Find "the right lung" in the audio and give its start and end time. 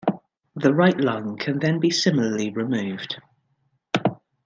0.55-1.37